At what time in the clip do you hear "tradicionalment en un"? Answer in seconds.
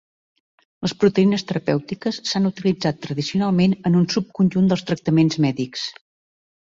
3.05-4.09